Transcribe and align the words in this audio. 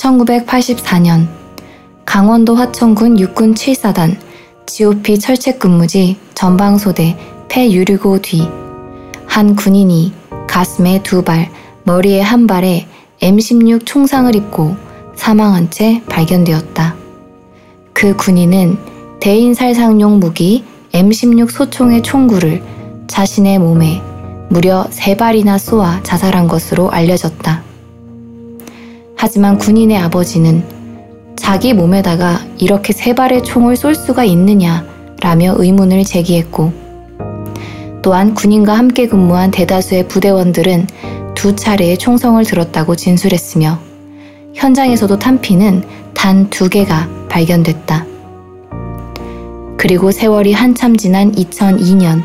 1984년 0.00 1.28
강원도 2.04 2.54
화천군 2.54 3.18
육군 3.18 3.54
7사단 3.54 4.16
GOP 4.66 5.18
철책근무지 5.18 6.16
전방소대 6.34 7.16
폐유류고 7.48 8.20
뒤 8.22 8.60
한 9.30 9.54
군인이 9.54 10.12
가슴에 10.48 11.04
두 11.04 11.22
발, 11.22 11.52
머리에 11.84 12.20
한 12.20 12.48
발에 12.48 12.88
M16 13.22 13.86
총상을 13.86 14.34
입고 14.34 14.74
사망한 15.14 15.70
채 15.70 16.02
발견되었다. 16.08 16.96
그 17.92 18.16
군인은 18.16 18.76
대인살상용 19.20 20.18
무기 20.18 20.64
M16 20.92 21.48
소총의 21.48 22.02
총구를 22.02 22.60
자신의 23.06 23.60
몸에 23.60 24.02
무려 24.48 24.84
세 24.90 25.16
발이나 25.16 25.58
쏘아 25.58 26.02
자살한 26.02 26.48
것으로 26.48 26.90
알려졌다. 26.90 27.69
하지만 29.22 29.58
군인의 29.58 29.98
아버지는 29.98 30.64
자기 31.36 31.74
몸에다가 31.74 32.40
이렇게 32.56 32.94
세 32.94 33.14
발의 33.14 33.44
총을 33.44 33.76
쏠 33.76 33.94
수가 33.94 34.24
있느냐 34.24 34.86
라며 35.20 35.54
의문을 35.58 36.04
제기했고, 36.04 36.72
또한 38.00 38.32
군인과 38.32 38.72
함께 38.72 39.08
근무한 39.08 39.50
대다수의 39.50 40.08
부대원들은 40.08 40.86
두 41.34 41.54
차례의 41.54 41.98
총성을 41.98 42.42
들었다고 42.42 42.96
진술했으며, 42.96 43.78
현장에서도 44.54 45.18
탄피는 45.18 45.84
단 46.14 46.48
두 46.48 46.70
개가 46.70 47.06
발견됐다. 47.28 48.06
그리고 49.76 50.12
세월이 50.12 50.54
한참 50.54 50.96
지난 50.96 51.30
2002년, 51.32 52.22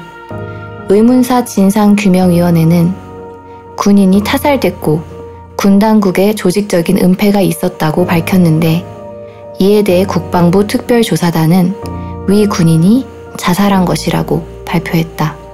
의문사 0.88 1.43
진상규명위원회는 1.43 2.93
군인이 3.76 4.24
타살됐고 4.24 5.15
군 5.55 5.79
당국에 5.79 6.35
조직적인 6.35 6.98
은폐가 6.98 7.41
있었다고 7.41 8.05
밝혔는데 8.05 8.85
이에 9.59 9.84
대해 9.84 10.05
국방부 10.05 10.67
특별조사단은 10.67 11.73
위 12.27 12.45
군인이 12.45 13.05
자살한 13.37 13.85
것이라고 13.85 14.45
발표했다. 14.65 15.45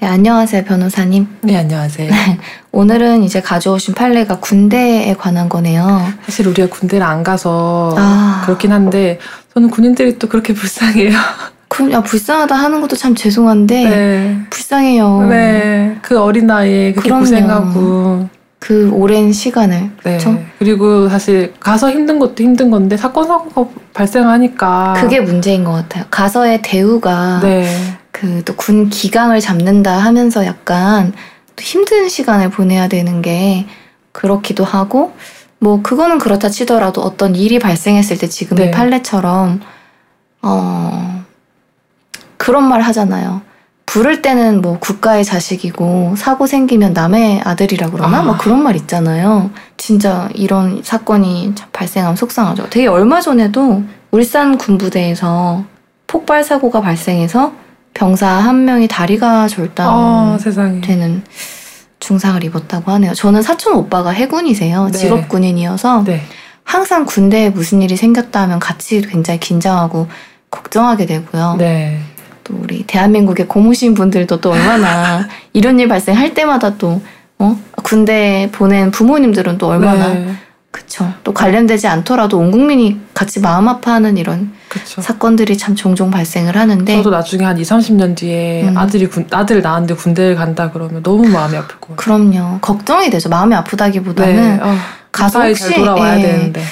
네, 0.00 0.06
안녕하세요, 0.06 0.62
변호사님. 0.62 1.26
네, 1.40 1.56
안녕하세요. 1.56 2.08
오늘은 2.70 3.24
이제 3.24 3.40
가져오신 3.40 3.94
판례가 3.94 4.38
군대에 4.38 5.12
관한 5.14 5.48
거네요. 5.48 6.00
사실 6.24 6.46
우리가 6.46 6.68
군대를 6.68 7.04
안 7.04 7.24
가서 7.24 7.96
아... 7.98 8.42
그렇긴 8.44 8.70
한데 8.70 9.18
저는 9.54 9.70
군인들이 9.70 10.20
또 10.20 10.28
그렇게 10.28 10.54
불쌍해요. 10.54 11.10
그, 11.66 11.90
야, 11.90 12.00
불쌍하다 12.00 12.54
하는 12.54 12.80
것도 12.80 12.94
참 12.94 13.16
죄송한데 13.16 13.90
네. 13.90 14.40
불쌍해요. 14.50 15.26
네, 15.30 15.98
그 16.00 16.20
어린 16.20 16.46
나이에 16.46 16.92
그렇게 16.92 17.08
그럼요. 17.08 17.24
고생하고 17.24 18.28
그 18.58 18.90
오랜 18.92 19.32
시간을 19.32 19.80
네. 19.80 19.90
그렇죠? 20.02 20.36
그리고 20.58 21.08
사실 21.08 21.54
가서 21.60 21.90
힘든 21.90 22.18
것도 22.18 22.42
힘든 22.42 22.70
건데 22.70 22.96
사건 22.96 23.26
사고가 23.26 23.70
발생하니까 23.94 24.94
그게 25.00 25.20
문제인 25.20 25.64
것 25.64 25.72
같아요. 25.72 26.04
가서의 26.10 26.60
대우가 26.62 27.40
네. 27.42 27.68
그 28.10 28.42
또 28.44 28.54
군 28.56 28.88
기강을 28.90 29.38
잡는다 29.40 29.96
하면서 29.98 30.44
약간 30.44 31.12
또 31.54 31.62
힘든 31.62 32.08
시간을 32.08 32.50
보내야 32.50 32.88
되는 32.88 33.22
게 33.22 33.66
그렇기도 34.10 34.64
하고 34.64 35.12
뭐 35.60 35.82
그거는 35.82 36.18
그렇다 36.18 36.48
치더라도 36.48 37.00
어떤 37.02 37.36
일이 37.36 37.60
발생했을 37.60 38.18
때 38.18 38.26
지금 38.28 38.56
네. 38.56 38.66
이 38.66 38.70
판례처럼 38.72 39.60
어 40.42 41.24
그런 42.36 42.64
말 42.68 42.80
하잖아요. 42.80 43.42
부를 43.98 44.22
때는 44.22 44.62
뭐 44.62 44.78
국가의 44.78 45.24
자식이고 45.24 46.14
사고 46.16 46.46
생기면 46.46 46.92
남의 46.92 47.40
아들이라 47.42 47.88
그러나 47.90 48.20
아. 48.20 48.22
뭐 48.22 48.36
그런 48.38 48.62
말 48.62 48.76
있잖아요. 48.76 49.50
진짜 49.76 50.28
이런 50.34 50.82
사건이 50.84 51.54
발생하면 51.72 52.14
속상하죠. 52.14 52.70
되게 52.70 52.86
얼마 52.86 53.20
전에도 53.20 53.82
울산 54.12 54.56
군부대에서 54.56 55.64
폭발 56.06 56.44
사고가 56.44 56.80
발생해서 56.80 57.52
병사 57.92 58.28
한 58.28 58.64
명이 58.64 58.86
다리가 58.86 59.48
절단되는 59.48 61.22
아, 61.26 61.30
중상을 61.98 62.44
입었다고 62.44 62.92
하네요. 62.92 63.14
저는 63.14 63.42
사촌 63.42 63.74
오빠가 63.74 64.10
해군이세요. 64.10 64.90
네. 64.92 64.96
직업 64.96 65.28
군인이어서 65.28 66.04
네. 66.04 66.22
항상 66.62 67.04
군대에 67.04 67.50
무슨 67.50 67.82
일이 67.82 67.96
생겼다 67.96 68.42
하면 68.42 68.60
같이 68.60 69.00
굉장히 69.00 69.40
긴장하고 69.40 70.06
걱정하게 70.52 71.06
되고요. 71.06 71.56
네. 71.58 72.00
또 72.48 72.58
우리 72.62 72.82
대한민국의 72.84 73.46
고무신 73.46 73.92
분들도 73.94 74.40
또 74.40 74.52
얼마나 74.52 75.28
이런 75.52 75.78
일 75.78 75.86
발생할 75.88 76.32
때마다 76.32 76.76
또 76.76 77.00
어? 77.38 77.56
군대 77.84 78.48
보낸 78.50 78.90
부모님들은 78.90 79.58
또 79.58 79.68
얼마나 79.68 80.08
네. 80.08 80.32
그쵸. 80.70 81.12
또 81.24 81.32
관련되지 81.32 81.86
않더라도 81.88 82.38
온 82.38 82.50
국민이 82.50 83.00
같이 83.14 83.40
마음 83.40 83.68
아파하는 83.68 84.16
이런 84.16 84.52
그쵸. 84.68 85.00
사건들이 85.00 85.56
참 85.56 85.74
종종 85.74 86.10
발생을 86.10 86.56
하는데 86.56 86.96
저도 86.96 87.10
나중에 87.10 87.44
한 87.44 87.58
2, 87.58 87.62
30년 87.62 88.16
뒤에 88.16 88.64
음. 88.68 88.76
아들이 88.76 89.06
군, 89.08 89.26
아들 89.30 89.60
낳았는데 89.62 89.94
군대를 89.94 90.36
간다 90.36 90.70
그러면 90.70 91.02
너무 91.02 91.26
마음이 91.28 91.56
아플 91.56 91.76
거예요. 91.80 91.96
그럼요. 91.96 92.58
걱정이 92.60 93.10
되죠. 93.10 93.28
마음이 93.28 93.54
아프다기보다는 93.54 94.34
네. 94.34 94.62
어, 94.62 94.74
가서 95.12 95.42
혹시 95.42 95.64
잘 95.64 95.74
돌아와야 95.74 96.18
예, 96.18 96.22
되는데 96.22 96.62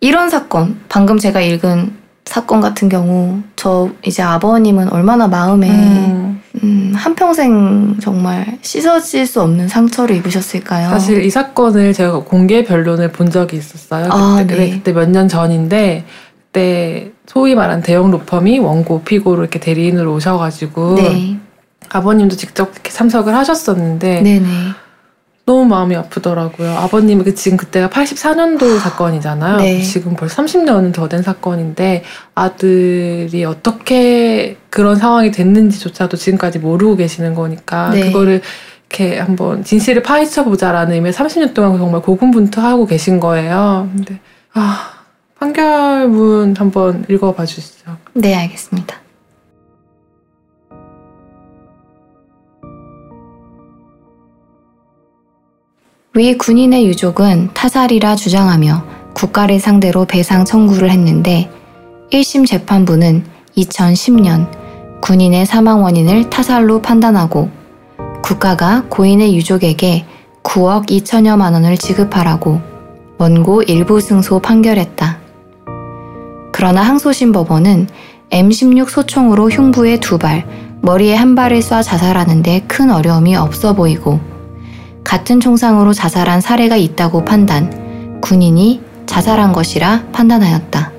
이런 0.00 0.30
사건 0.30 0.78
방금 0.88 1.18
제가 1.18 1.40
읽은 1.40 2.03
사건 2.26 2.60
같은 2.60 2.88
경우 2.88 3.40
저 3.56 3.90
이제 4.04 4.22
아버님은 4.22 4.92
얼마나 4.92 5.26
마음에 5.28 5.68
음. 5.70 6.40
음, 6.62 6.92
한평생 6.96 7.96
정말 8.00 8.58
씻어질 8.62 9.26
수 9.26 9.42
없는 9.42 9.68
상처를 9.68 10.16
입으셨을까요? 10.16 10.88
사실 10.88 11.22
이 11.24 11.30
사건을 11.30 11.92
제가 11.92 12.20
공개 12.20 12.64
변론을 12.64 13.12
본 13.12 13.30
적이 13.30 13.58
있었어요. 13.58 14.08
아, 14.10 14.36
그때, 14.40 14.56
네. 14.56 14.70
그때 14.70 14.92
몇 14.92 15.08
년 15.08 15.28
전인데 15.28 16.04
그때 16.46 17.10
소위 17.26 17.54
말한 17.54 17.82
대형 17.82 18.10
로펌이 18.10 18.60
원고 18.60 19.02
피고로 19.02 19.42
이렇게 19.42 19.58
대리인으로 19.58 20.14
오셔가지고 20.14 20.94
네. 20.94 21.36
아버님도 21.90 22.36
직접 22.36 22.72
이렇게 22.72 22.90
참석을 22.90 23.34
하셨었는데 23.34 24.22
네네. 24.22 24.46
너무 25.46 25.66
마음이 25.66 25.94
아프더라고요. 25.94 26.70
아버님이 26.70 27.22
그 27.24 27.34
지금 27.34 27.58
그때가 27.58 27.90
84년도 27.90 28.78
사건이잖아요. 28.78 29.58
네. 29.58 29.82
지금 29.82 30.14
벌써 30.16 30.42
30년은 30.42 30.92
더 30.94 31.06
된 31.08 31.22
사건인데 31.22 32.02
아들이 32.34 33.44
어떻게 33.44 34.56
그런 34.70 34.96
상황이 34.96 35.30
됐는지조차도 35.30 36.16
지금까지 36.16 36.58
모르고 36.60 36.96
계시는 36.96 37.34
거니까 37.34 37.90
네. 37.90 38.06
그거를 38.06 38.40
이렇게 38.88 39.18
한번 39.18 39.64
진실을 39.64 40.02
파헤쳐 40.02 40.44
보자라는 40.44 40.94
의미에 40.94 41.10
30년 41.12 41.52
동안 41.52 41.76
정말 41.76 42.00
고군분투하고 42.00 42.86
계신 42.86 43.20
거예요. 43.20 43.90
근데 43.94 44.20
아 44.54 44.92
판결문 45.38 46.54
한번 46.56 47.04
읽어봐 47.10 47.44
주시죠. 47.44 47.96
네, 48.14 48.34
알겠습니다. 48.34 49.03
위 56.16 56.38
군인의 56.38 56.86
유족은 56.86 57.50
타살이라 57.54 58.14
주장하며 58.14 58.84
국가를 59.14 59.58
상대로 59.58 60.04
배상 60.04 60.44
청구를 60.44 60.88
했는데 60.90 61.50
1심 62.12 62.46
재판부는 62.46 63.24
2010년 63.56 64.48
군인의 65.00 65.44
사망 65.44 65.82
원인을 65.82 66.30
타살로 66.30 66.82
판단하고 66.82 67.50
국가가 68.22 68.84
고인의 68.90 69.34
유족에게 69.34 70.06
9억 70.44 70.86
2천여만 70.86 71.52
원을 71.52 71.76
지급하라고 71.76 72.60
원고 73.18 73.62
일부 73.62 74.00
승소 74.00 74.38
판결했다. 74.38 75.18
그러나 76.52 76.82
항소심 76.82 77.32
법원은 77.32 77.88
M16 78.30 78.88
소총으로 78.88 79.50
흉부에 79.50 79.98
두 79.98 80.18
발, 80.18 80.46
머리에 80.80 81.16
한 81.16 81.34
발을 81.34 81.58
쏴 81.58 81.82
자살하는데 81.82 82.66
큰 82.68 82.92
어려움이 82.92 83.34
없어 83.34 83.72
보이고 83.72 84.20
같은 85.14 85.38
총상으로 85.38 85.92
자살한 85.92 86.40
사례가 86.40 86.74
있다고 86.74 87.24
판단, 87.24 88.20
군인이 88.20 88.82
자살한 89.06 89.52
것이라 89.52 90.06
판단하였다. 90.10 90.90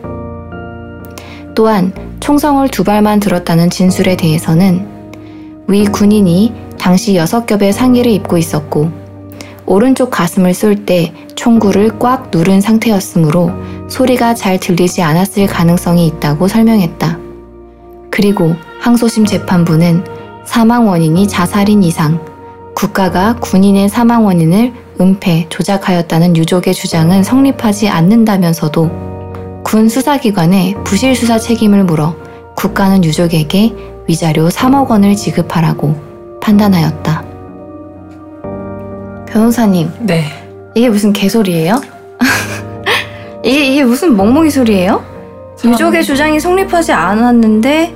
또한 1.54 1.92
총성을 2.22 2.66
두 2.70 2.86
발만 2.86 3.20
들었다는 3.20 3.70
진술에 3.70 4.16
대해서는 4.16 4.88
위 5.68 5.84
군인이 5.84 6.54
당시 6.80 7.16
6겹의 7.16 7.74
상의를 7.74 8.10
입고 8.10 8.38
있었고 8.38 8.90
오른쪽 9.66 10.12
가슴을 10.12 10.54
쏠 10.54 10.86
때 10.86 11.14
총구를 11.36 12.00
꽉 12.00 12.32
누른 12.32 12.62
상태였으므로 12.62 13.52
소리가 13.90 14.34
잘 14.34 14.62
들리지 14.62 15.02
않았을 15.02 15.46
가능성이 15.48 16.08
있다고 16.08 16.48
설명했다. 16.48 17.20
그리고 18.12 18.56
항소심 18.80 19.26
재판부는 19.26 20.06
사망 20.46 20.88
원인이 20.88 21.28
자살인 21.28 21.84
이상 21.84 22.35
국가가 22.76 23.36
군인의 23.40 23.90
사망 23.90 24.26
원인을 24.26 24.74
은폐, 25.00 25.48
조작하였다는 25.50 26.38
유족의 26.38 26.74
주장은 26.74 27.24
성립하지 27.24 27.90
않는다면서도 27.90 29.62
군 29.64 29.90
수사기관에 29.90 30.76
부실 30.84 31.16
수사 31.16 31.38
책임을 31.40 31.84
물어 31.86 32.16
국가는 32.56 33.04
유족에게 33.04 33.74
위자료 34.08 34.50
3억 34.50 34.90
원을 34.90 35.16
지급하라고 35.16 36.40
판단하였다. 36.42 37.24
변호사님. 39.28 39.90
네. 40.02 40.26
이게 40.76 40.90
무슨 40.90 41.12
개소리예요? 41.12 41.82
이게, 43.44 43.66
이게 43.74 43.84
무슨 43.84 44.16
멍멍이 44.16 44.50
소리예요? 44.52 45.04
참... 45.58 45.72
유족의 45.72 46.04
주장이 46.04 46.40
성립하지 46.40 46.92
않았는데 46.92 47.96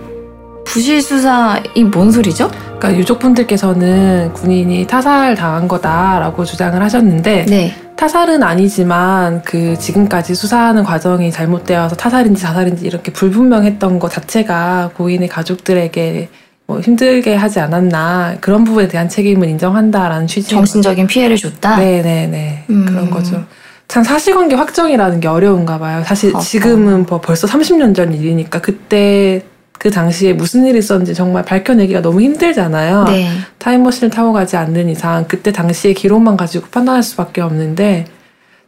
부실 0.66 1.02
수사 1.02 1.62
이 1.76 1.84
뭔 1.86 2.12
소리죠? 2.12 2.50
그러니까 2.80 2.98
유족분들께서는 2.98 4.34
군인이 4.34 4.88
타살 4.88 5.36
당한 5.36 5.68
거다라고 5.68 6.46
주장을 6.46 6.82
하셨는데 6.82 7.46
네. 7.46 7.74
타살은 7.98 8.42
아니지만 8.42 9.42
그 9.44 9.78
지금까지 9.78 10.34
수사하는 10.34 10.86
과정이 10.86 11.32
잘못되어서 11.32 11.98
타살인지 11.98 12.42
자살인지 12.42 12.86
이렇게 12.86 13.12
불분명했던 13.12 14.00
것 14.00 14.10
자체가 14.10 14.92
고인의 14.96 15.28
가족들에게 15.28 16.30
뭐 16.66 16.80
힘들게 16.80 17.36
하지 17.36 17.60
않았나 17.60 18.38
그런 18.40 18.64
부분에 18.64 18.88
대한 18.88 19.10
책임은 19.10 19.50
인정한다라는 19.50 20.28
취지 20.28 20.52
정신적인 20.52 21.08
피해를 21.08 21.36
줬다. 21.36 21.78
네네네 21.78 22.66
음. 22.70 22.86
그런 22.86 23.10
거죠. 23.10 23.44
참 23.90 24.04
사실관계 24.04 24.56
확정이라는 24.56 25.20
게 25.20 25.28
어려운가 25.28 25.80
봐요. 25.80 26.04
사실 26.06 26.34
어, 26.34 26.40
지금은 26.40 27.08
뭐 27.10 27.20
벌써 27.20 27.48
30년 27.48 27.96
전 27.96 28.14
일이니까 28.14 28.62
그때 28.62 29.42
그 29.80 29.90
당시에 29.90 30.34
무슨 30.34 30.66
일이 30.66 30.78
있었는지 30.78 31.14
정말 31.16 31.44
밝혀내기가 31.44 32.02
너무 32.02 32.22
힘들잖아요. 32.22 33.06
네. 33.06 33.30
타임머신을 33.60 34.10
타고 34.10 34.34
가지 34.34 34.58
않는 34.58 34.90
이상 34.90 35.26
그때 35.28 35.54
당시의 35.54 35.94
기록만 35.94 36.36
가지고 36.36 36.68
판단할 36.70 37.02
수밖에 37.02 37.40
없는데 37.40 38.06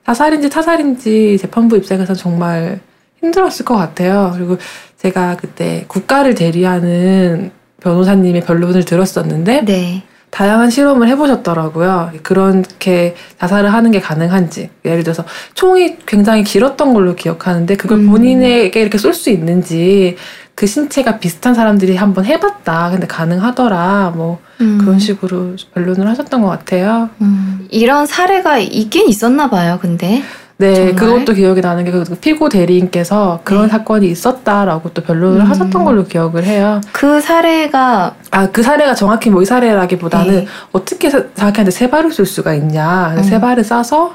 타살인지 0.06 0.50
타살인지 0.50 1.38
재판부 1.40 1.76
입장에서 1.78 2.14
정말 2.14 2.80
힘들었을 3.20 3.66
것 3.66 3.76
같아요. 3.76 4.32
그리고 4.36 4.58
제가 4.98 5.36
그때 5.36 5.84
국가를 5.90 6.34
대리하는 6.34 7.52
변호사님의 7.82 8.42
변론을 8.42 8.86
들었었는데 8.86 9.66
네. 9.66 10.04
다양한 10.32 10.70
실험을 10.70 11.10
해보셨더라고요. 11.10 12.12
그렇게 12.24 13.16
자살을 13.38 13.74
하는 13.74 13.92
게 13.92 14.00
가능한지. 14.00 14.70
예를 14.86 15.04
들어서 15.04 15.26
총이 15.56 15.98
굉장히 16.06 16.46
길었던 16.46 16.94
걸로 16.94 17.16
기억하는데 17.16 17.76
그걸 17.76 18.00
음. 18.00 18.10
본인에게 18.10 18.82
이렇게 18.82 18.98
쏠 18.98 19.14
수 19.14 19.30
있는지 19.30 20.16
그 20.56 20.68
신체가 20.68 21.18
비슷한 21.20 21.54
사람들이 21.56 21.96
한번 21.96 22.26
해봤다. 22.26 22.90
근데 22.92 23.08
가능하더라. 23.08 24.14
뭐 24.16 24.40
음. 24.62 24.78
그런 24.80 25.00
식으로 25.00 25.56
변론을 25.74 26.08
하셨던 26.10 26.42
것 26.42 26.48
같아요. 26.50 27.10
음. 27.22 27.68
이런 27.72 28.06
사례가 28.06 28.58
있긴 28.60 29.08
있었나 29.10 29.50
봐요. 29.50 29.80
근데 29.82 30.22
네, 30.58 30.76
정말? 30.76 30.96
그것도 30.96 31.34
기억이 31.34 31.60
나는 31.62 31.84
게 31.86 31.92
그 31.92 32.04
피고 32.22 32.48
대리인께서 32.48 33.40
그런 33.44 33.64
네. 33.64 33.70
사건이 33.70 34.08
있었다라고 34.12 34.92
또 34.94 35.02
변론을 35.02 35.42
음. 35.42 35.46
하셨던 35.50 35.84
걸로 35.84 36.04
기억을 36.06 36.44
해요. 36.44 36.80
그 36.92 37.20
사례가 37.20 38.14
아 38.30 38.48
그 38.52 38.62
사례가 38.62 38.94
정확히 38.94 39.32
뭐 39.32 39.42
이 39.42 39.46
사례라기보다는 39.46 40.32
네. 40.36 40.48
어떻게 40.72 41.10
자기한테 41.10 41.72
세 41.72 41.90
발을 41.90 42.12
쏠 42.12 42.28
수가 42.28 42.54
있냐, 42.54 43.16
음. 43.18 43.24
세 43.24 43.40
발을 43.42 43.64
쏴서 43.64 44.12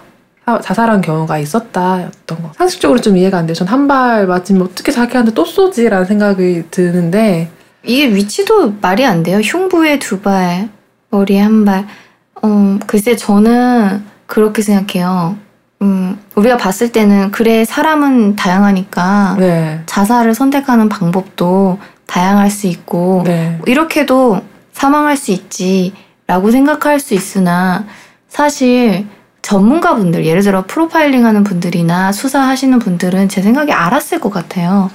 자살한 0.56 1.00
경우가 1.00 1.38
있었다였던 1.38 2.42
거. 2.42 2.52
상식적으로 2.56 3.00
좀 3.00 3.16
이해가 3.16 3.38
안 3.38 3.46
돼요. 3.46 3.54
전 3.54 3.66
한 3.68 3.88
발 3.88 4.26
맞으면 4.26 4.62
어떻게 4.62 4.92
자기한테 4.92 5.32
또 5.34 5.44
쏘지라는 5.44 6.06
생각이 6.06 6.64
드는데 6.70 7.50
이게 7.82 8.14
위치도 8.14 8.74
말이 8.80 9.04
안 9.04 9.22
돼요. 9.22 9.38
흉부에 9.40 9.98
두 9.98 10.20
발, 10.20 10.68
머리에 11.10 11.40
한 11.40 11.64
발. 11.64 11.86
어, 12.42 12.78
글쎄 12.86 13.16
저는 13.16 14.04
그렇게 14.26 14.62
생각해요. 14.62 15.36
음, 15.82 16.18
우리가 16.36 16.56
봤을 16.56 16.90
때는 16.92 17.32
그래 17.32 17.64
사람은 17.64 18.36
다양하니까 18.36 19.36
네. 19.38 19.80
자살을 19.86 20.34
선택하는 20.34 20.88
방법도 20.88 21.78
다양할 22.06 22.50
수 22.50 22.66
있고 22.68 23.22
네. 23.26 23.58
이렇게도 23.66 24.40
사망할 24.72 25.16
수 25.16 25.32
있지라고 25.32 26.50
생각할 26.50 27.00
수 27.00 27.14
있으나 27.14 27.84
사실 28.28 29.06
전문가분들 29.46 30.26
예를 30.26 30.42
들어 30.42 30.64
프로파일링 30.66 31.24
하는 31.24 31.44
분들이나 31.44 32.10
수사하시는 32.10 32.80
분들은 32.80 33.28
제 33.28 33.42
생각에 33.42 33.70
알았을 33.70 34.18
것 34.18 34.32
같아요. 34.32 34.90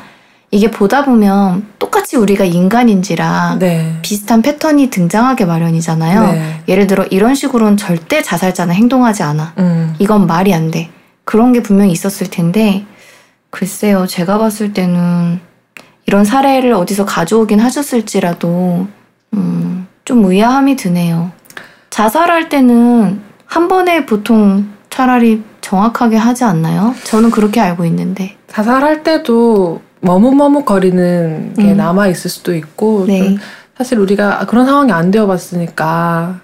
이게 0.51 0.69
보다 0.69 1.05
보면 1.05 1.67
똑같이 1.79 2.17
우리가 2.17 2.43
인간인지라 2.43 3.59
네. 3.59 3.97
비슷한 4.01 4.41
패턴이 4.41 4.89
등장하게 4.89 5.45
마련이잖아요. 5.45 6.31
네. 6.33 6.63
예를 6.67 6.85
들어 6.85 7.05
이런 7.05 7.33
식으로는 7.33 7.77
절대 7.77 8.21
자살자는 8.21 8.75
행동하지 8.75 9.23
않아. 9.23 9.53
음. 9.57 9.95
이건 9.99 10.27
말이 10.27 10.53
안 10.53 10.69
돼. 10.69 10.89
그런 11.23 11.53
게 11.53 11.63
분명히 11.63 11.93
있었을 11.93 12.29
텐데 12.29 12.83
글쎄요. 13.51 14.05
제가 14.05 14.37
봤을 14.37 14.73
때는 14.73 15.39
이런 16.07 16.25
사례를 16.25 16.73
어디서 16.73 17.05
가져오긴 17.05 17.61
하셨을지라도 17.61 18.85
음, 19.33 19.87
좀 20.03 20.25
의아함이 20.25 20.75
드네요. 20.75 21.31
자살할 21.89 22.49
때는 22.49 23.30
한 23.51 23.67
번에 23.67 24.05
보통 24.05 24.65
차라리 24.89 25.43
정확하게 25.59 26.15
하지 26.15 26.45
않나요? 26.45 26.95
저는 27.03 27.31
그렇게 27.31 27.59
알고 27.59 27.83
있는데. 27.83 28.37
자살할 28.47 29.03
때도 29.03 29.81
머뭇머뭇거리는 29.99 31.53
게 31.57 31.71
음. 31.73 31.77
남아 31.77 32.07
있을 32.07 32.29
수도 32.29 32.55
있고 32.55 33.03
네. 33.07 33.35
사실 33.77 33.99
우리가 33.99 34.45
그런 34.47 34.65
상황이 34.65 34.93
안 34.93 35.11
되어봤으니까 35.11 36.39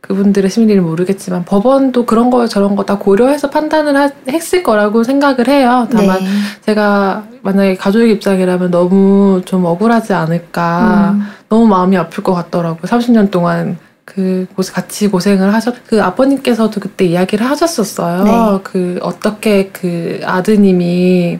그분들의 0.00 0.50
심리를 0.50 0.80
모르겠지만 0.82 1.44
법원도 1.44 2.04
그런 2.04 2.30
거 2.30 2.48
저런 2.48 2.74
거 2.74 2.82
다 2.82 2.98
고려해서 2.98 3.48
판단을 3.50 3.96
하, 3.96 4.10
했을 4.28 4.64
거라고 4.64 5.04
생각을 5.04 5.46
해요. 5.46 5.86
다만 5.92 6.18
네. 6.18 6.26
제가 6.62 7.26
만약에 7.42 7.76
가족의 7.76 8.10
입장이라면 8.14 8.72
너무 8.72 9.40
좀 9.44 9.64
억울하지 9.66 10.14
않을까 10.14 11.12
음. 11.14 11.22
너무 11.48 11.68
마음이 11.68 11.96
아플 11.96 12.24
것 12.24 12.34
같더라고요. 12.34 12.82
30년 12.82 13.30
동안 13.30 13.78
그 14.04 14.46
같이 14.72 15.08
고생을 15.08 15.54
하셨 15.54 15.74
그 15.86 16.02
아버님께서도 16.02 16.80
그때 16.80 17.04
이야기를 17.04 17.48
하셨었어요. 17.48 18.24
네. 18.24 18.60
그 18.64 18.98
어떻게 19.02 19.68
그 19.68 20.20
아드님이 20.24 21.38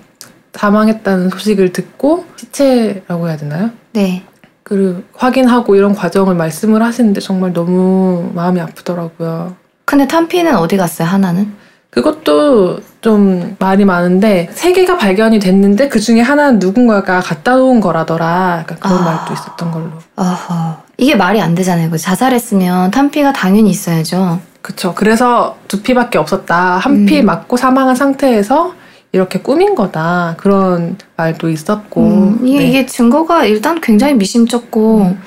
사망했다는 0.52 1.30
소식을 1.30 1.72
듣고 1.72 2.26
시체라고 2.36 3.28
해야 3.28 3.36
되나요? 3.36 3.70
네. 3.92 4.24
그 4.62 5.04
확인하고 5.14 5.74
이런 5.74 5.94
과정을 5.94 6.34
말씀을 6.34 6.82
하시는데 6.82 7.20
정말 7.20 7.52
너무 7.52 8.30
마음이 8.34 8.60
아프더라고요. 8.60 9.56
근데 9.84 10.06
탄피는 10.06 10.56
어디 10.56 10.76
갔어요? 10.76 11.08
하나는? 11.08 11.52
그것도 11.90 12.78
좀 13.00 13.56
말이 13.58 13.84
많은데 13.84 14.48
세 14.52 14.72
개가 14.72 14.96
발견이 14.96 15.40
됐는데 15.40 15.88
그 15.88 15.98
중에 15.98 16.20
하나는 16.20 16.60
누군가가 16.60 17.20
갖다 17.20 17.56
놓은 17.56 17.80
거라더라. 17.80 18.58
약간 18.60 18.78
그런 18.78 18.98
아... 18.98 19.02
말도 19.02 19.32
있었던 19.32 19.70
걸로. 19.72 19.90
아하. 20.14 20.82
이게 21.00 21.14
말이 21.16 21.40
안 21.40 21.54
되잖아요. 21.54 21.88
그 21.88 21.96
자살했으면 21.96 22.90
탄피가 22.90 23.32
당연히 23.32 23.70
있어야죠. 23.70 24.38
그쵸. 24.60 24.94
그래서 24.94 25.56
두 25.66 25.80
피밖에 25.80 26.18
없었다. 26.18 26.76
한피 26.76 27.20
음. 27.20 27.26
맞고 27.26 27.56
사망한 27.56 27.96
상태에서 27.96 28.74
이렇게 29.12 29.40
꾸민 29.40 29.74
거다 29.74 30.34
그런 30.36 30.98
말도 31.16 31.48
있었고 31.48 32.02
음, 32.02 32.46
이게, 32.46 32.58
네. 32.58 32.66
이게 32.66 32.86
증거가 32.86 33.46
일단 33.46 33.80
굉장히 33.80 34.12
미심쩍고 34.14 34.98
음. 34.98 35.22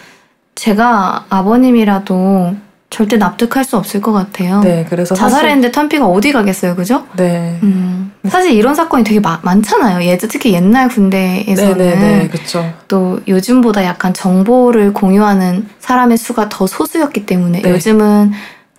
제가 0.54 1.26
아버님이라도 1.30 2.56
절대 2.94 3.18
납득할 3.18 3.64
수 3.64 3.76
없을 3.76 4.02
것 4.02 4.14
같아요. 4.14 4.60
네, 4.62 4.86
그래서 4.88 5.16
자살했는데 5.16 5.72
탄피가 5.72 6.06
어디 6.06 6.32
가겠어요, 6.32 6.76
그죠? 6.76 7.08
네. 7.18 7.58
음, 7.64 8.12
사실 8.28 8.52
이런 8.52 8.76
사건이 8.76 9.04
되게 9.04 9.20
마, 9.20 9.40
많잖아요. 9.42 10.08
예, 10.08 10.16
특히 10.16 10.54
옛날 10.54 10.90
군대에서는 10.90 11.78
네, 11.80 11.96
네, 11.96 12.18
네, 12.20 12.28
그렇죠. 12.28 12.72
또 12.88 13.20
요즘보다 13.28 13.84
약간 13.84 14.14
정보를 14.14 14.94
공유하는 14.94 15.68
사람의 15.80 16.18
수가 16.18 16.50
더 16.50 16.68
소수였기 16.68 17.26
때문에 17.26 17.64
네. 17.64 17.72
요즘은 17.72 18.32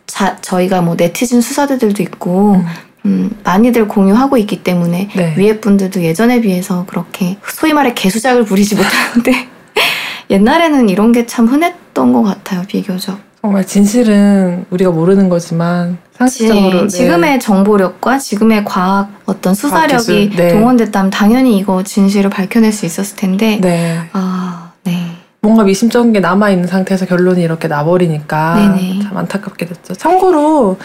자, 0.06 0.36
저희가 0.40 0.80
뭐 0.80 0.94
네티즌 0.96 1.40
수사대들도 1.40 2.00
있고 2.04 2.52
음. 2.54 2.66
음, 3.06 3.30
많이들 3.42 3.88
공유하고 3.88 4.36
있기 4.38 4.62
때문에 4.62 5.08
네. 5.16 5.34
위에 5.36 5.58
분들도 5.58 6.02
예전에 6.04 6.40
비해서 6.40 6.86
그렇게 6.86 7.36
소위 7.48 7.72
말해 7.72 7.92
개수작을 7.94 8.44
부리지 8.44 8.76
못하는데 8.76 9.48
옛날에는 10.30 10.88
이런 10.88 11.10
게 11.10 11.26
참 11.26 11.48
흔했던 11.48 12.12
것 12.12 12.22
같아요 12.22 12.62
비교적. 12.68 13.18
정말 13.44 13.66
진실은 13.66 14.64
우리가 14.70 14.90
모르는 14.90 15.28
거지만 15.28 15.98
상식적으로 16.12 16.80
네. 16.80 16.88
지금의 16.88 17.40
정보력과 17.40 18.16
지금의 18.16 18.64
과학 18.64 19.10
어떤 19.26 19.52
수사력이 19.52 20.30
네. 20.34 20.48
동원됐다면 20.48 21.10
당연히 21.10 21.58
이거 21.58 21.82
진실을 21.82 22.30
밝혀낼 22.30 22.72
수 22.72 22.86
있었을 22.86 23.16
텐데 23.16 23.58
네. 23.60 24.00
아 24.14 24.72
네. 24.84 25.10
뭔가 25.42 25.62
미심쩍은 25.62 26.14
게 26.14 26.20
남아 26.20 26.52
있는 26.52 26.66
상태에서 26.66 27.04
결론이 27.04 27.42
이렇게 27.42 27.68
나버리니까 27.68 28.54
네네. 28.54 29.02
참 29.02 29.18
안타깝게 29.18 29.66
됐죠. 29.66 29.92
참고로 29.92 30.78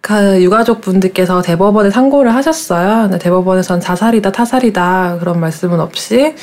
그 0.00 0.42
유가족 0.42 0.80
분들께서 0.80 1.40
대법원에 1.40 1.90
상고를 1.90 2.34
하셨어요. 2.34 3.02
근데 3.02 3.18
대법원에선 3.18 3.78
자살이다 3.78 4.32
타살이다 4.32 5.18
그런 5.20 5.38
말씀은 5.38 5.78
없이 5.78 6.34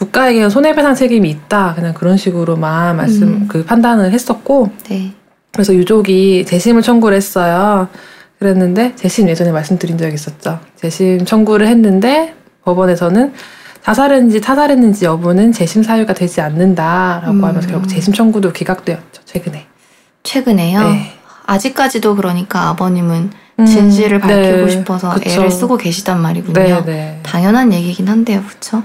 국가에게는 0.00 0.48
손해배상 0.48 0.94
책임이 0.94 1.28
있다 1.28 1.74
그냥 1.74 1.92
그런 1.92 2.16
식으로만 2.16 2.96
말씀 2.96 3.22
음. 3.28 3.44
그 3.48 3.64
판단을 3.64 4.12
했었고 4.12 4.70
네. 4.88 5.12
그래서 5.52 5.74
유족이 5.74 6.46
재심을 6.46 6.82
청구를 6.82 7.16
했어요. 7.16 7.88
그랬는데 8.38 8.94
재심 8.96 9.28
예전에 9.28 9.52
말씀드린 9.52 9.98
적이 9.98 10.14
있었죠. 10.14 10.58
재심 10.76 11.26
청구를 11.26 11.66
했는데 11.66 12.34
법원에서는 12.64 13.34
자살했는지 13.82 14.40
타살했는지 14.40 15.04
여부는 15.04 15.52
재심 15.52 15.82
사유가 15.82 16.14
되지 16.14 16.40
않는다라고 16.40 17.32
음. 17.32 17.44
하면서 17.44 17.68
결국 17.68 17.88
재심 17.88 18.14
청구도 18.14 18.52
기각되었죠 18.52 19.22
최근에. 19.26 19.66
최근에요. 20.22 20.82
네. 20.82 21.12
아직까지도 21.44 22.16
그러니까 22.16 22.68
아버님은 22.68 23.30
음, 23.58 23.66
진실을 23.66 24.20
밝히고 24.20 24.66
네, 24.66 24.70
싶어서 24.70 25.12
그쵸. 25.12 25.28
애를 25.28 25.50
쓰고 25.50 25.76
계시단 25.76 26.20
말이군요. 26.22 26.54
네, 26.54 26.84
네. 26.86 27.20
당연한 27.22 27.72
얘기긴 27.72 28.08
한데요, 28.08 28.42
그렇죠? 28.46 28.82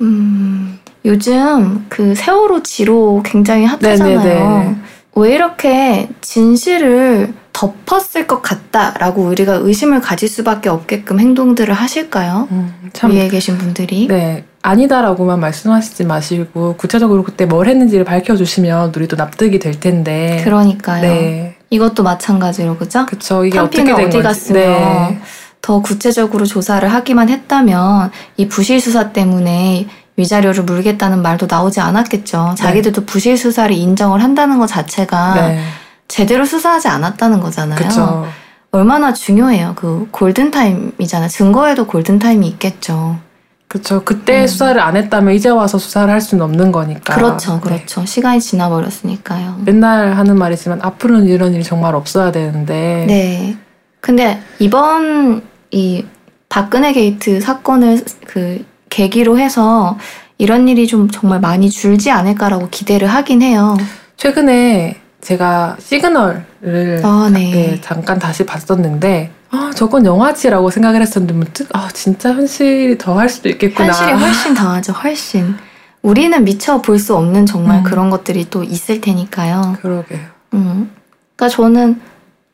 음, 0.00 0.78
요즘 1.04 1.86
그 1.88 2.14
세월호 2.14 2.62
지로 2.62 3.22
굉장히 3.24 3.64
핫하잖아요. 3.64 4.22
네, 4.22 4.34
네, 4.34 4.40
네. 4.40 4.76
왜 5.14 5.34
이렇게 5.34 6.08
진실을 6.20 7.32
덮었을 7.52 8.26
것 8.26 8.42
같다라고 8.42 9.22
우리가 9.22 9.54
의심을 9.54 10.02
가질 10.02 10.28
수밖에 10.28 10.68
없게끔 10.68 11.18
행동들을 11.18 11.72
하실까요? 11.72 12.48
음, 12.50 12.90
참, 12.92 13.12
위에 13.12 13.28
계신 13.28 13.56
분들이. 13.56 14.06
네. 14.08 14.44
아니다라고만 14.60 15.40
말씀하시지 15.40 16.04
마시고 16.04 16.74
구체적으로 16.76 17.22
그때 17.22 17.46
뭘 17.46 17.68
했는지를 17.68 18.04
밝혀주시면 18.04 18.92
우리도 18.94 19.16
납득이 19.16 19.58
될 19.58 19.78
텐데. 19.78 20.42
그러니까요. 20.44 21.02
네. 21.02 21.56
이것도 21.70 22.02
마찬가지로 22.02 22.76
그죠? 22.76 23.06
그쵸. 23.06 23.44
이게 23.44 23.58
어떻게 23.58 23.84
된 23.84 24.06
어디 24.06 24.20
갔으면 24.20 24.62
네. 24.62 25.20
더 25.66 25.80
구체적으로 25.80 26.46
조사를 26.46 26.88
하기만 26.88 27.28
했다면 27.28 28.12
이 28.36 28.46
부실 28.46 28.80
수사 28.80 29.10
때문에 29.10 29.88
위자료를 30.16 30.62
물겠다는 30.62 31.22
말도 31.22 31.48
나오지 31.50 31.80
않았겠죠. 31.80 32.54
자기들도 32.56 33.00
네. 33.00 33.06
부실 33.06 33.36
수사를 33.36 33.74
인정을 33.74 34.22
한다는 34.22 34.60
것 34.60 34.68
자체가 34.68 35.34
네. 35.34 35.60
제대로 36.06 36.44
수사하지 36.44 36.86
않았다는 36.86 37.40
거잖아요. 37.40 37.78
그쵸. 37.78 38.28
얼마나 38.70 39.12
중요해요. 39.12 39.72
그 39.74 40.06
골든타임이잖아요. 40.12 41.28
증거에도 41.30 41.88
골든타임이 41.88 42.46
있겠죠. 42.46 43.18
그렇죠. 43.66 44.04
그때 44.04 44.42
음. 44.42 44.46
수사를 44.46 44.80
안 44.80 44.96
했다면 44.96 45.34
이제 45.34 45.48
와서 45.48 45.78
수사를 45.78 46.08
할 46.08 46.20
수는 46.20 46.44
없는 46.44 46.70
거니까. 46.70 47.12
그렇죠, 47.16 47.54
네. 47.54 47.60
그렇죠. 47.62 48.02
네. 48.02 48.06
시간이 48.06 48.40
지나버렸으니까요. 48.40 49.62
맨날 49.64 50.12
하는 50.12 50.38
말이지만 50.38 50.78
앞으로는 50.80 51.26
이런 51.26 51.54
일이 51.54 51.64
정말 51.64 51.96
없어야 51.96 52.30
되는데. 52.30 53.04
네. 53.08 53.56
근데 54.00 54.40
이번 54.60 55.42
이 55.70 56.04
박근혜 56.48 56.92
게이트 56.92 57.40
사건을 57.40 58.04
그 58.26 58.64
계기로 58.88 59.38
해서 59.38 59.98
이런 60.38 60.68
일이 60.68 60.86
좀 60.86 61.10
정말 61.10 61.40
많이 61.40 61.70
줄지 61.70 62.10
않을까라고 62.10 62.68
기대를 62.70 63.08
하긴 63.08 63.42
해요. 63.42 63.76
최근에 64.16 65.00
제가 65.20 65.76
시그널을 65.80 67.00
아, 67.04 67.30
네. 67.32 67.50
네, 67.50 67.80
잠깐 67.82 68.18
다시 68.18 68.46
봤었는데 68.46 69.30
아 69.50 69.70
저건 69.74 70.04
영화지라고 70.06 70.70
생각을 70.70 71.00
했었는데 71.02 71.34
문득 71.34 71.68
아 71.74 71.88
진짜 71.92 72.32
현실이 72.32 72.98
더 72.98 73.18
할 73.18 73.28
수도 73.28 73.48
있겠구나. 73.48 73.88
현실이 73.88 74.12
훨씬 74.12 74.54
더하죠. 74.54 74.92
훨씬. 74.92 75.54
우리는 76.02 76.44
미처 76.44 76.80
볼 76.80 76.98
수 76.98 77.16
없는 77.16 77.46
정말 77.46 77.78
음. 77.78 77.82
그런 77.82 78.10
것들이 78.10 78.48
또 78.50 78.62
있을 78.62 79.00
테니까요. 79.00 79.78
그러게요. 79.82 80.20
음. 80.54 80.90
그러니까 81.34 81.48
저는 81.54 82.00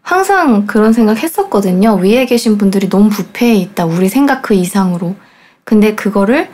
항상 0.02 0.66
그런 0.66 0.92
생각 0.92 1.22
했었거든요. 1.22 1.94
위에 1.94 2.26
계신 2.26 2.58
분들이 2.58 2.88
너무 2.88 3.08
부패해 3.08 3.54
있다. 3.54 3.86
우리 3.86 4.08
생각 4.08 4.42
그 4.42 4.54
이상으로. 4.54 5.14
근데 5.64 5.94
그거를 5.94 6.48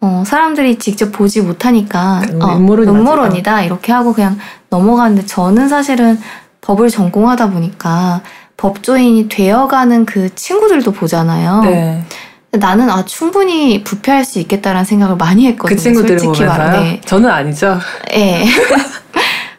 어, 0.00 0.24
사람들이 0.26 0.78
직접 0.78 1.10
보지 1.10 1.40
못하니까 1.40 2.22
어, 2.40 2.56
음모론 2.56 3.36
이다 3.36 3.62
이렇게 3.62 3.92
하고 3.92 4.12
그냥 4.12 4.38
넘어가는데 4.68 5.26
저는 5.26 5.68
사실은 5.68 6.18
법을 6.60 6.90
전공하다 6.90 7.50
보니까 7.50 8.20
법조인이 8.56 9.28
되어가는 9.28 10.04
그 10.04 10.34
친구들도 10.34 10.92
보잖아요. 10.92 11.62
네. 11.62 12.04
나는 12.52 12.90
아 12.90 13.04
충분히 13.04 13.82
부패할 13.82 14.24
수 14.24 14.38
있겠다라는 14.38 14.84
생각을 14.84 15.16
많이 15.16 15.46
했거든요. 15.46 15.74
그 15.74 15.82
친구들을 15.82 16.18
솔직히 16.18 16.44
말해. 16.44 17.00
저는 17.04 17.30
아니죠. 17.30 17.78
예. 18.12 18.16
네. 18.16 18.46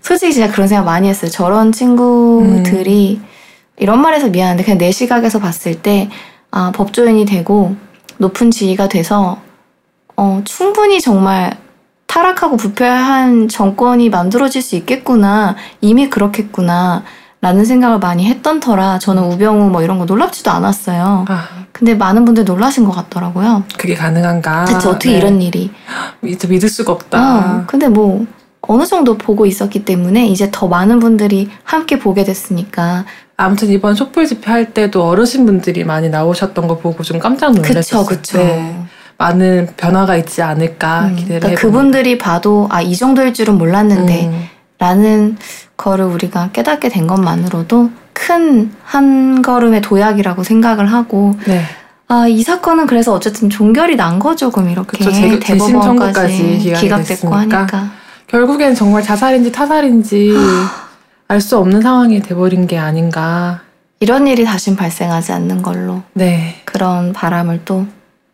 솔직히 0.04 0.34
진짜 0.34 0.52
그런 0.52 0.68
생각 0.68 0.84
많이 0.84 1.08
했어요. 1.08 1.32
저런 1.32 1.72
친구들이 1.72 3.22
음. 3.22 3.28
이런 3.78 4.02
말해서 4.02 4.28
미안한데 4.28 4.64
그냥 4.64 4.78
내 4.78 4.92
시각에서 4.92 5.40
봤을 5.40 5.82
때 5.82 6.10
아, 6.52 6.72
법조인이 6.76 7.26
되고 7.26 7.76
높은 8.18 8.52
지위가 8.52 8.90
돼서 8.90 9.40
어, 10.16 10.42
충분히 10.46 11.02
정말 11.02 11.58
타락하고 12.06 12.58
부패한 12.58 13.48
정권이 13.48 14.10
만들어질 14.10 14.62
수 14.62 14.76
있겠구나. 14.76 15.56
이미 15.82 16.10
그렇겠구나. 16.10 17.04
라는 17.42 17.66
생각을 17.66 18.00
많이 18.00 18.26
했던 18.26 18.62
터라 18.62 19.00
저는 19.00 19.24
우병우 19.24 19.70
뭐 19.70 19.82
이런 19.82 20.00
거 20.00 20.06
놀랍지도 20.06 20.50
않았어요. 20.52 21.26
아. 21.28 21.48
근데 21.74 21.94
많은 21.96 22.24
분들 22.24 22.46
놀라신 22.46 22.86
것 22.86 22.92
같더라고요. 22.92 23.64
그게 23.78 23.96
가능한가? 23.96 24.66
대체 24.66 24.88
어떻게 24.88 25.12
네. 25.12 25.18
이런 25.18 25.42
일이? 25.42 25.72
이제 26.24 26.48
믿을 26.48 26.70
수가 26.70 26.94
없다. 26.94 27.20
어, 27.20 27.64
근데 27.68 27.90
뭐 27.90 28.26
어느 28.74 28.86
정도 28.86 29.18
보고 29.18 29.46
있었기 29.46 29.86
때문에 29.86 30.26
이제 30.28 30.50
더 30.52 30.68
많은 30.68 31.00
분들이 31.00 31.50
함께 31.64 32.00
보게 32.00 32.24
됐으니까 32.24 33.06
아무튼 33.38 33.70
이번 33.70 33.94
촛불 33.96 34.26
집회 34.26 34.52
할 34.52 34.74
때도 34.74 35.04
어르신분들이 35.08 35.84
많이 35.84 36.10
나오셨던 36.10 36.68
거 36.68 36.78
보고 36.80 37.04
좀 37.04 37.20
깜짝 37.20 37.54
놀랐어요. 37.54 38.04
그쵸, 38.04 38.06
그쵸. 38.06 38.38
네. 38.40 38.76
많은 39.18 39.70
변화가 39.78 40.16
있지 40.18 40.42
않을까 40.42 41.06
음, 41.06 41.16
기대를 41.16 41.40
그러니까 41.42 41.62
그분들이 41.62 42.18
봐도 42.18 42.68
아 42.72 42.82
이 42.82 42.96
정도일 42.98 43.34
줄은 43.34 43.58
몰랐는데 43.60 44.26
음. 44.26 44.44
라는 44.80 45.38
거를 45.78 46.06
우리가 46.06 46.50
깨닫게 46.52 46.90
된 46.90 47.06
것만으로도 47.08 47.92
큰 48.14 48.72
한 48.84 49.42
걸음의 49.42 49.82
도약이라고 49.82 50.44
생각을 50.44 50.88
하고 50.88 51.36
네. 51.46 51.62
아, 52.08 52.28
이 52.28 52.44
사건은 52.44 52.86
그래서 52.86 53.14
어쨌든 53.14 53.50
종결이 53.50 53.96
난 53.96 54.20
거죠. 54.20 54.52
그럼 54.52 54.70
이렇게 54.70 54.98
그쵸, 54.98 55.12
제, 55.12 55.40
대법원까지 55.40 56.74
기각됐고. 56.80 57.34
하니까 57.34 57.92
결국엔 58.38 58.74
정말 58.74 59.04
자살인지 59.04 59.52
타살인지 59.52 60.34
알 61.28 61.40
수 61.40 61.56
없는 61.60 61.82
상황이 61.82 62.20
돼버린 62.20 62.66
게 62.66 62.80
아닌가. 62.80 63.62
이런 64.00 64.26
일이 64.28 64.44
다신 64.44 64.76
발생하지 64.76 65.32
않는 65.34 65.62
걸로 65.62 66.02
네. 66.14 66.60
그런 66.66 67.14
바람을 67.14 67.62
또 67.64 67.86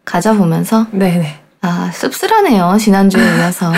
가져보면서 0.05 0.87
네네. 0.91 1.35
아 1.61 1.91
씁쓸하네요 1.93 2.77
지난주에 2.79 3.21
이어서 3.37 3.71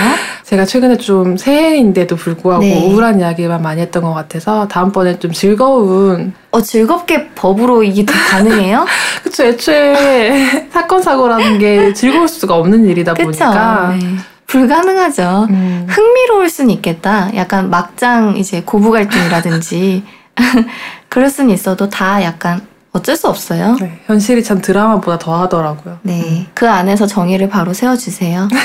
제가 0.43 0.65
최근에 0.65 0.97
좀 0.97 1.35
새해인데도 1.37 2.15
불구하고 2.15 2.63
네. 2.63 2.87
우울한 2.87 3.19
이야기만 3.19 3.61
많이 3.63 3.81
했던 3.81 4.03
것 4.03 4.13
같아서 4.13 4.67
다음번에 4.67 5.17
좀 5.17 5.31
즐거운 5.31 6.33
어 6.51 6.61
즐겁게 6.61 7.29
법으로 7.29 7.81
이게 7.83 8.05
가능해요? 8.05 8.85
그쵸 9.23 9.43
애초에 9.45 10.69
사건 10.71 11.01
사고라는 11.01 11.57
게 11.57 11.93
즐거울 11.93 12.27
수가 12.27 12.55
없는 12.55 12.85
일이다 12.85 13.15
그쵸? 13.15 13.25
보니까 13.25 13.95
네. 13.99 14.15
불가능하죠. 14.51 15.47
음. 15.49 15.87
흥미로울 15.89 16.49
수는 16.49 16.71
있겠다. 16.71 17.33
약간 17.35 17.69
막장 17.69 18.35
이제 18.35 18.61
고부 18.61 18.91
갈등이라든지 18.91 20.03
그럴 21.07 21.29
수는 21.29 21.53
있어도 21.53 21.89
다 21.89 22.21
약간 22.21 22.61
어쩔 22.91 23.15
수 23.15 23.29
없어요. 23.29 23.77
네, 23.79 24.01
현실이 24.07 24.43
참 24.43 24.59
드라마보다 24.59 25.17
더 25.17 25.41
하더라고요. 25.41 25.99
네. 26.01 26.21
음. 26.21 26.45
그 26.53 26.69
안에서 26.69 27.07
정의를 27.07 27.47
바로 27.47 27.71
세워주세요. 27.71 28.49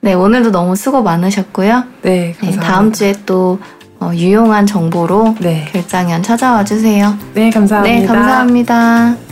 네, 0.00 0.12
오늘도 0.12 0.50
너무 0.50 0.76
수고 0.76 1.02
많으셨고요. 1.02 1.84
네, 2.02 2.32
감사합니다. 2.32 2.60
네, 2.60 2.66
다음 2.66 2.92
주에 2.92 3.14
또 3.24 3.58
어, 4.00 4.12
유용한 4.14 4.66
정보로 4.66 5.36
네. 5.40 5.68
결장연 5.72 6.22
찾아와 6.22 6.64
주세요. 6.64 7.16
네, 7.34 7.50
감사합니다. 7.50 8.00
네, 8.00 8.06
감사합니다. 8.06 9.27